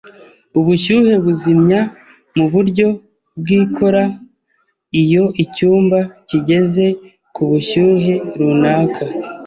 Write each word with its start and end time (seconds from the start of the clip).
Ubushyuhe 0.59 1.13
buzimya 1.25 1.79
mu 2.35 2.45
buryo 2.53 2.87
bwikora 3.39 4.01
iyo 5.01 5.23
icyumba 5.43 5.99
kigeze 6.27 6.85
ku 7.33 7.41
bushyuhe 7.49 8.13
runaka. 8.39 9.03